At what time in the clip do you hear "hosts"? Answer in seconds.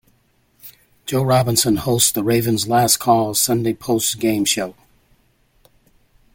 1.75-2.11